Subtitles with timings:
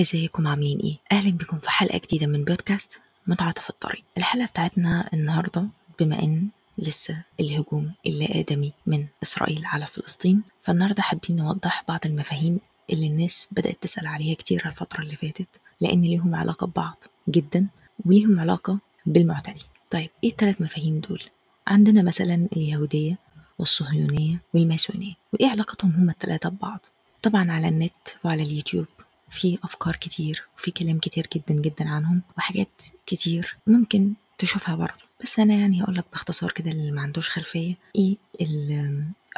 [0.00, 4.04] ازيكم؟ عاملين إيه؟ أهلا بكم في حلقة جديدة من بودكاست متعة في الطريق.
[4.18, 5.66] الحلقة بتاعتنا النهاردة
[6.00, 12.60] بما ان لسه الهجوم اللا آدمي من إسرائيل على فلسطين فالنهاردة حابين نوضح بعض المفاهيم
[12.92, 15.48] اللي الناس بدأت تسأل عليها كتير الفترة اللي فاتت
[15.80, 16.96] لأن ليهم علاقة ببعض
[17.28, 17.66] جدا
[18.06, 19.62] وليهم علاقة بالمعتدي.
[19.90, 21.22] طيب إيه الثلاث مفاهيم دول؟
[21.66, 23.18] عندنا مثلا اليهودية
[23.58, 26.80] والصهيونية والماسونية وإيه علاقتهم هما التلاتة ببعض؟
[27.22, 28.86] طبعا على النت وعلى اليوتيوب.
[29.28, 35.04] في أفكار كتير وفي كلام كتير جدا جدا عنهم وحاجات كتير ممكن تشوفها برضه.
[35.22, 37.74] بس أنا يعني هقول لك باختصار كده اللي ما عندوش خلفية.
[37.96, 38.16] إيه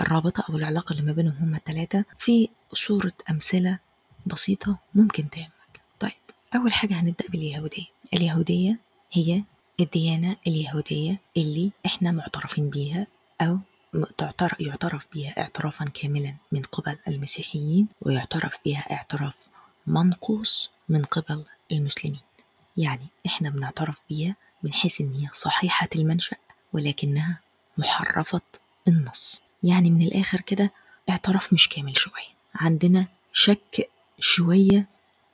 [0.00, 3.78] الرابطة أو العلاقة اللي ما بينهم هما التلاتة؟ في صورة أمثلة
[4.26, 5.80] بسيطة ممكن تهمك.
[6.00, 6.12] طيب
[6.54, 7.84] أول حاجة هنبدأ باليهودية.
[8.14, 8.78] اليهودية
[9.12, 9.42] هي
[9.80, 13.06] الديانة اليهودية اللي إحنا معترفين بيها
[13.40, 13.58] أو
[14.60, 19.46] يعترف بها اعترافا كاملا من قبل المسيحيين ويعترف بها اعتراف
[19.88, 22.20] منقوص من قبل المسلمين.
[22.76, 26.36] يعني إحنا بنعترف بيها من حيث إن هي صحيحة المنشأ
[26.72, 27.40] ولكنها
[27.78, 28.40] محرفة
[28.88, 29.42] النص.
[29.62, 30.70] يعني من الآخر كده
[31.10, 32.32] اعتراف مش كامل شوية.
[32.54, 33.88] عندنا شك
[34.20, 34.86] شوية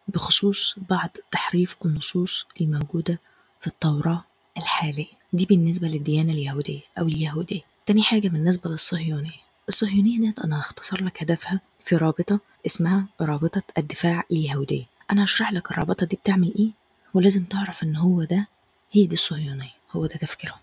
[0.08, 3.18] بخصوص بعض تحريف النصوص الموجودة
[3.60, 4.24] في التوراة
[4.56, 5.06] الحالية.
[5.32, 7.60] دي بالنسبة للديانة اليهودية أو اليهودية.
[7.86, 9.40] تاني حاجة بالنسبة للصهيونية.
[9.68, 14.84] الصهيونية ديت أنا هختصر لك هدفها في رابطة اسمها رابطة الدفاع اليهودية.
[15.10, 16.70] أنا هشرح لك الرابطة دي بتعمل إيه
[17.14, 18.46] ولازم تعرف إن هو ده
[18.92, 20.58] هي دي الصهيونية هو ده تفكيرهم.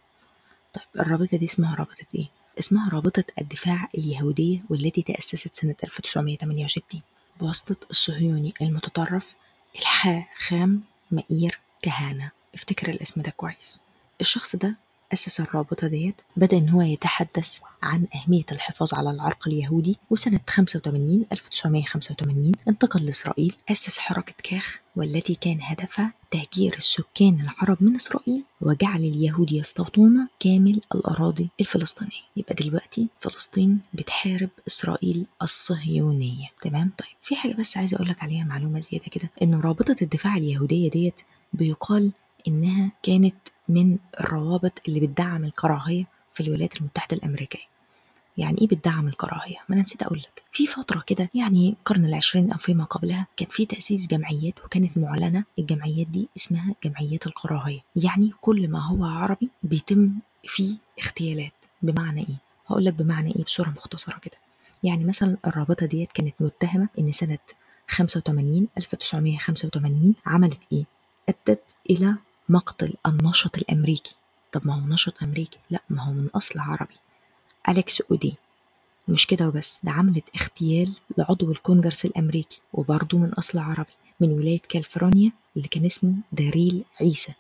[0.74, 2.28] طيب الرابطة دي اسمها رابطة إيه؟
[2.60, 7.02] اسمها رابطة الدفاع اليهودية والتي تأسست سنة 1968
[7.40, 9.34] بواسطة الصهيوني المتطرف
[9.80, 12.32] الحاخام مئير كهانة.
[12.56, 13.80] افتكر الاسم ده كويس.
[14.22, 14.76] الشخص ده
[15.14, 21.26] أسس الرابطة ديت بدأ إن هو يتحدث عن أهمية الحفاظ على العرق اليهودي وسنة 85
[21.32, 29.00] 1985 انتقل لإسرائيل أسس حركة كاخ والتي كان هدفها تهجير السكان العرب من إسرائيل وجعل
[29.00, 32.12] اليهود يستوطنون كامل الأراضي الفلسطينية.
[32.38, 36.48] يبقى دلوقتي فلسطين بتحارب إسرائيل الصهيونية.
[36.62, 40.38] تمام؟ طيب في حاجة بس عايزة أقول لك عليها معلومة زيادة كده إن رابطة الدفاع
[40.38, 41.22] اليهودية ديت
[41.54, 42.12] بيقال
[42.48, 43.36] إنها كانت
[43.72, 47.72] من الروابط اللي بتدعم الكراهية في الولايات المتحدة الأمريكية.
[48.38, 52.52] يعني إيه بتدعم الكراهية؟ ما أنا نسيت أقول لك في فترة كده يعني القرن العشرين
[52.52, 57.80] أو فيما قبلها كان في تأسيس جمعيات وكانت معلنة الجمعيات دي اسمها جمعيات الكراهية.
[57.96, 60.12] يعني كل ما هو عربي بيتم
[60.44, 61.54] فيه اغتيالات.
[61.82, 62.36] بمعنى إيه؟
[62.68, 64.38] هقول لك بمعنى إيه بصورة مختصرة كده.
[64.84, 67.38] يعني مثلا الرابطة ديت كانت متهمة إن سنة
[67.90, 70.84] 85 1985 عملت إيه؟
[71.30, 72.16] أدت إلى
[72.52, 74.16] مقتل النشط الأمريكي.
[74.52, 75.58] طب ما هو نشط أمريكي.
[75.70, 76.96] لا ما هو من أصل عربي.
[77.70, 78.36] أليكس أودي.
[79.08, 84.62] مش كده وبس ده عملت اغتيال لعضو الكونجرس الأمريكي وبرضه من أصل عربي من ولاية
[84.70, 87.34] كاليفورنيا اللي كان اسمه داريل عيسى.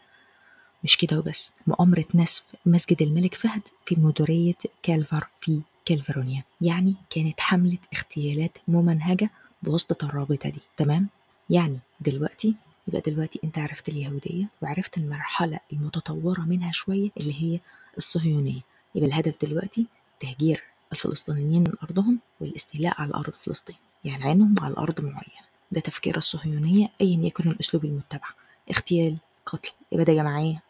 [0.83, 6.44] مش كده وبس مؤامرة نسف مسجد الملك فهد في مديرية كالفر في كاليفورنيا.
[6.61, 9.29] يعني كانت حملة اغتيالات ممنهجة
[9.63, 10.61] بواسطة الرابطة دي.
[10.77, 11.07] تمام؟
[11.50, 12.55] يعني دلوقتي
[12.88, 17.59] يبقى دلوقتي انت عرفت اليهودية وعرفت المرحلة المتطورة منها شوية اللي هي
[17.97, 18.62] الصهيونية.
[18.96, 19.86] يبقى الهدف دلوقتي
[20.19, 23.75] تهجير الفلسطينيين من أرضهم والاستيلاء على أرض فلسطين
[24.06, 25.42] يعني عينهم على أرض معينة.
[25.72, 28.28] ده تفكير الصهيونية أيا يكن الأسلوب المتبع.
[28.72, 30.62] اغتيال قتل إبادة جماعية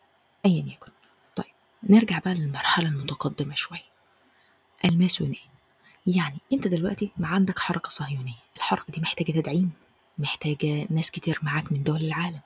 [0.45, 0.91] أيا يكن.
[1.35, 1.45] طيب
[1.83, 3.91] نرجع بقى للمرحلة المتقدمة شوية.
[4.85, 5.51] الماسونية.
[6.07, 8.33] يعني أنت دلوقتي ما عندك حركة صهيونية.
[8.57, 9.71] الحركة دي محتاجة تدعيم.
[10.17, 12.39] محتاجة ناس كتير معاك من دول العالم.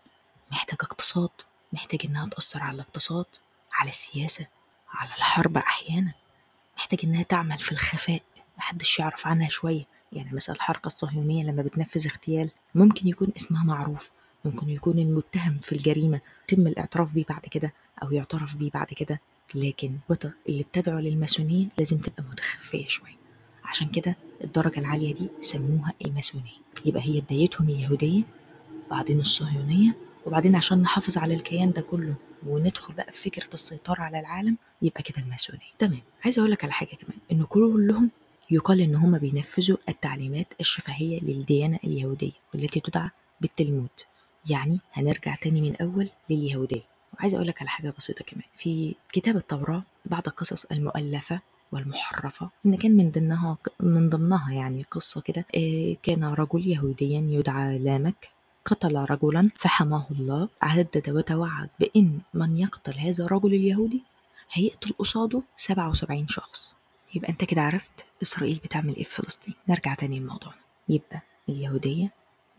[0.51, 1.29] محتاجة اقتصاد.
[1.73, 3.25] محتاج إنها تأثر على الاقتصاد
[3.73, 4.47] على السياسة
[4.91, 6.13] على الحرب أحيانا.
[6.77, 8.21] محتاج إنها تعمل في الخفاء.
[8.57, 9.83] محدش يعرف عنها شوية.
[10.13, 14.11] يعني مثلا الحركة الصهيونية لما بتنفذ اغتيال ممكن يكون اسمها معروف.
[14.45, 16.21] ممكن يكون المتهم في الجريمة.
[16.43, 19.19] يتم الاعتراف بيه بعد كده أو يعترف بيه بعد كده.
[19.55, 19.97] لكن
[20.49, 23.15] اللي بتدعو للماسونية لازم تبقى متخفية شوية.
[23.63, 26.57] عشان كده الدرجة العالية دي سموها الماسونية.
[26.85, 28.21] يبقى هي بدايتهم اليهودية
[28.91, 29.95] بعدين الصهيونية
[30.25, 32.15] وبعدين عشان نحافظ على الكيان ده كله
[32.47, 35.61] وندخل بقى في فكرة السيطرة على العالم يبقى كده الماسونية.
[35.79, 36.01] تمام.
[36.23, 38.09] عايزة أقول لك على حاجة كمان إن كلهم
[38.51, 43.09] يقال إن هم بينفذوا التعليمات الشفهية للديانة اليهودية والتي تدعى
[43.41, 43.89] بالتلمود.
[44.49, 46.81] يعني هنرجع تاني من أول لليهودية.
[47.13, 48.43] وعايزة أقول لك على حاجة بسيطة كمان.
[48.57, 51.39] في كتاب التوراة بعض القصص المؤلفة
[51.75, 55.45] والمحرفة إن كان من ضمنها من ضمنها يعني قصة كده
[56.03, 58.29] كان رجل يهوديا يدعى لامك
[58.65, 64.03] قتل رجلا فحماه الله عدد وتوعد بإن من يقتل هذا الرجل اليهودي
[64.51, 66.73] هيقتل قصاده 77 شخص.
[67.15, 67.91] يبقى أنت كده عرفت
[68.23, 69.53] إسرائيل بتعمل إيه في فلسطين.
[69.69, 70.57] نرجع تاني لموضوعنا.
[70.89, 72.11] يبقى اليهودية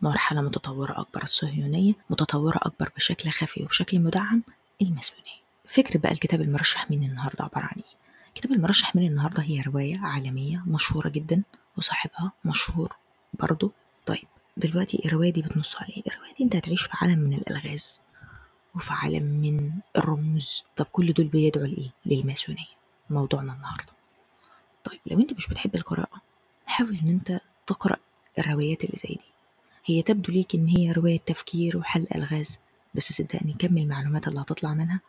[0.02, 4.42] مرحلة متطورة أكبر الصهيونية متطورة أكبر بشكل خفي وبشكل مدعم
[4.82, 5.40] الماسونية.
[5.68, 8.05] فكر بقى الكتاب المرشح من النهاردة عبارة عن إيه؟
[8.36, 11.42] كتاب المرشح من النهاردة هي رواية عالمية مشهورة جدا
[11.76, 12.96] وصاحبها مشهور
[13.34, 13.72] برضو
[14.06, 18.00] طيب دلوقتي الرواية دي بتنص على إيه؟ الرواية دي أنت هتعيش في عالم من الألغاز
[18.74, 20.64] وفي عالم من الرموز.
[20.76, 22.64] طب كل دول بيدعوا لإيه؟ للماسونية.
[23.10, 23.92] موضوعنا النهاردة.
[24.84, 26.20] طيب لو أنت مش بتحب القراءة
[26.66, 27.96] حاول إن أنت تقرأ
[28.38, 29.30] الروايات اللي زي دي.
[29.84, 32.58] هي تبدو ليك إن هي رواية تفكير وحل ألغاز
[32.94, 35.00] بس صدقني كم المعلومات اللي هتطلع منها.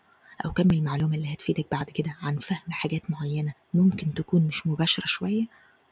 [0.45, 5.06] أو كم المعلومة اللي هتفيدك بعد كده عن فهم حاجات معينة ممكن تكون مش مباشرة
[5.06, 5.45] شوية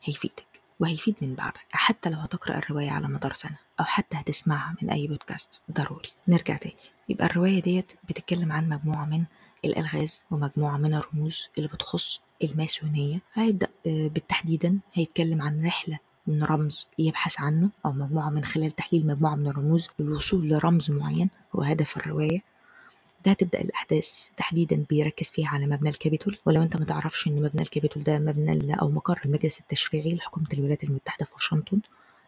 [0.04, 0.46] هيفيدك
[0.80, 5.08] وهيفيد من بعدك حتى لو هتقرأ الرواية على مدار سنة أو حتى هتسمعها من أي
[5.08, 6.10] بودكاست ضروري.
[6.28, 6.76] نرجع تاني.
[7.10, 9.24] يبقى الرواية ديت بتتكلم عن مجموعة من
[9.66, 13.20] الألغاز ومجموعة من الرموز اللي بتخص الماسونية.
[13.34, 19.36] هيبدأ بالتحديدا هيتكلم عن رحلة من رمز يبحث عنه أو مجموعة من خلال تحليل مجموعة
[19.36, 22.40] من الرموز للوصول لرمز معين هو هدف الرواية.
[23.26, 27.62] ده هتبدأ الأحداث تحديدا بيركز فيها على مبنى الكابيتول؟ ولو أنت ما تعرفش إن مبنى
[27.62, 31.80] الكابيتول ده مبنى أو مقر المجلس التشريعي لحكومة الولايات المتحدة في واشنطن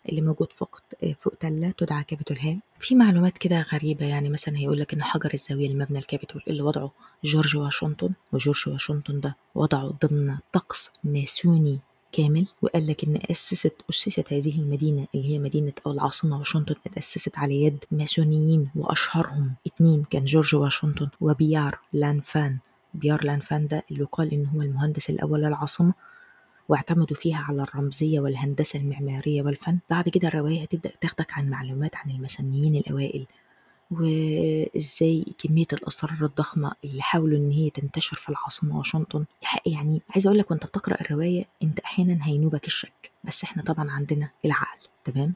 [0.09, 0.81] اللي موجود فوق
[1.19, 5.33] فوق تلة تدعى كابيتول هيل في معلومات كده غريبة يعني مثلا هيقول لك إن حجر
[5.33, 6.91] الزاوية لمبنى الكابيتول اللي وضعه
[7.23, 11.79] جورج واشنطن وجورج واشنطن ده وضعه ضمن طقس ماسوني.
[12.11, 17.37] كامل وقال لك إن أسست أسست هذه المدينة اللي هي مدينة أو العاصمة واشنطن اتأسست
[17.37, 19.53] على يد ماسونيين وأشهرهم.
[19.67, 22.57] اتنين كان جورج واشنطن وبيار لانفان.
[22.93, 25.93] بيار لانفان ده اللي يقال إن هو المهندس الأول للعاصمة
[26.69, 29.79] واعتمدوا فيها على الرمزية والهندسة المعمارية والفن.
[29.89, 33.25] بعد كده الرواية هتبدأ تاخدك عن معلومات عن المسنيين الأوائل.
[33.91, 39.25] وإزاي كمية الأسرار الضخمة اللي حاولوا إن هي تنتشر في العاصمة واشنطن.
[39.65, 44.29] يعني عايزة أقول لك وأنت بتقرأ الرواية أنت أحيانا هينوبك الشك بس إحنا طبعا عندنا
[44.45, 45.33] العقل تمام؟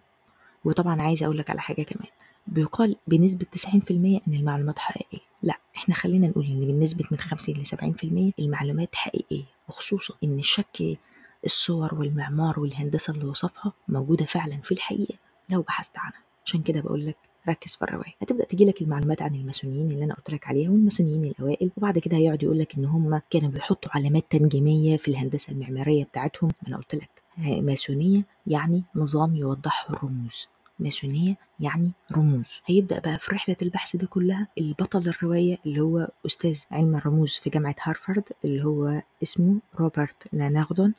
[0.66, 2.08] وطبعا عايزة أقول لك على حاجة كمان.
[2.48, 5.26] بيقال بنسبة 90% إن المعلومات حقيقية.
[5.44, 10.98] لا إحنا خلينا نقول إن بنسبة من 50 ل 70% المعلومات حقيقية وخصوصا إن شكل
[11.46, 15.16] الصور والمعمار والهندسة اللي وصفها موجودة فعلا في الحقيقة.
[15.50, 16.22] لو بحثت عنها.
[16.46, 17.18] عشان كده بقول لك
[17.50, 18.14] ركز في الرواية.
[18.22, 22.44] هتبدأ تجيلك المعلومات عن الماسونيين اللي أنا قلت لك عليها والماسونيين الأوائل وبعد كده هيقعد
[22.44, 26.52] يقول لك إن هم كانوا بيحطوا علامات تنجيمية في الهندسة المعمارية بتاعتهم.
[26.68, 30.48] أنا قلت لك ماسونية يعني نظام يوضحه الرموز.
[30.80, 32.62] ماسونية يعني رموز.
[32.66, 37.50] هيبدأ بقى في رحلة البحث دي كلها البطل الرواية اللي هو أستاذ علم الرموز في
[37.50, 40.94] جامعة هارفارد اللي هو اسمه روبرت لاناغدون.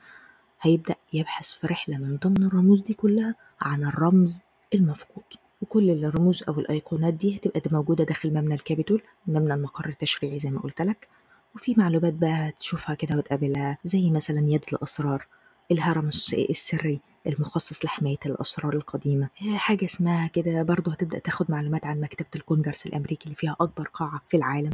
[0.60, 4.40] هيبدأ يبحث في رحلة من ضمن الرموز دي كلها عن الرمز
[4.74, 5.24] المفقود.
[5.62, 10.60] وكل الرموز أو الأيقونات دي هتبقى موجودة داخل مبنى الكابيتول مبنى المقر التشريعي زي ما
[10.60, 11.08] قلت لك.
[11.54, 15.26] وفي معلومات بقى هتشوفها كده وتقابلها زي مثلا يد الأسرار
[15.72, 16.08] الهرم
[16.50, 19.28] السري المخصص لحماية الأسرار القديمة.
[19.54, 24.20] حاجة اسمها كده برضو هتبدأ تاخد معلومات عن مكتبة الكونجرس الأمريكي اللي فيها أكبر قاعة
[24.28, 24.70] في العالم.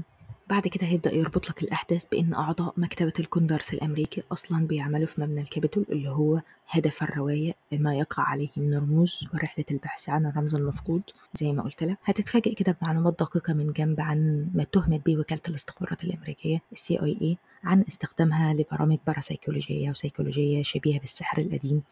[0.51, 5.41] بعد كده هيبدأ يربط لك الأحداث بإن أعضاء مكتبة الكونجرس الأمريكي أصلا بيعملوا في مبنى
[5.41, 11.03] الكابيتول اللي هو هدف الرواية ما يقع عليه من رموز ورحلة البحث عن الرمز المفقود.
[11.35, 15.41] زي ما قلت لك هتتفاجئ كده بمعلومات دقيقة من جنب عن ما اتهمت بيه وكالة
[15.49, 21.83] الاستخبارات الأمريكية السي آي اي عن استخدامها لبرامج باراسيكولوجية وسيكولوجية شبيهة بالسحر القديم.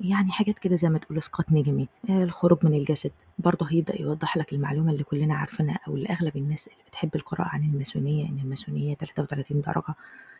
[0.00, 1.88] يعني حاجات كده زي ما تقول اسقاط نجمي.
[2.10, 3.12] الخروج من الجسد.
[3.38, 7.48] برضه هيبدأ يوضح لك المعلومة اللي كلنا عارفينها أو اللي أغلب الناس اللي بتحب القراءة
[7.48, 9.94] عن الماسونية إن الماسونية 33 درجة.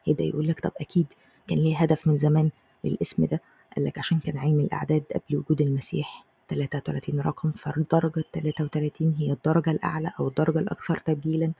[0.05, 1.07] هيبدأ يقول لك طب أكيد
[1.49, 2.50] كان ليه هدف من زمان
[2.85, 3.40] للاسم ده.
[3.76, 9.71] قال لك عشان كان علم الأعداد قبل وجود المسيح 33 رقم فالدرجة 33 هي الدرجة
[9.71, 11.52] الأعلى أو الدرجة الأكثر تبجيلا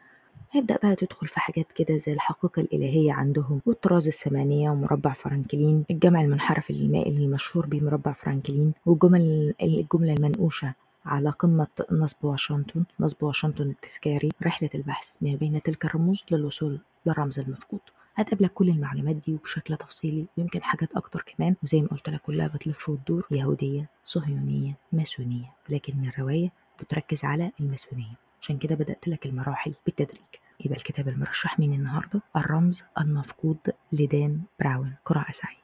[0.52, 6.20] هيبدأ بقى تدخل في حاجات كده زي الحقيقة الإلهية عندهم والطراز الثمانية ومربع فرانكلين الجمع
[6.23, 14.30] المنحرف المائل المشهور بمربع فرانكلين والجمل الجملة المنقوشة على قمة نصب واشنطن نصب واشنطن التذكاري
[14.42, 17.80] رحلة البحث ما بين تلك الرموز للوصول للرمز المفقود
[18.14, 21.54] هتقابلك كل المعلومات دي وبشكل تفصيلي ويمكن حاجات أكتر كمان.
[21.62, 25.52] وزي ما قلت لك كلها بتلف وتدور يهودية صهيونية ماسونية.
[25.68, 28.12] لكن الرواية بتركز على الماسونية.
[28.42, 30.20] عشان كده بدأت لك المراحل بالتدريج.
[30.64, 33.59] يبقى الكتاب المرشح من النهاردة الرمز المفقود
[33.92, 35.60] لدان براون قراءة سعيدة.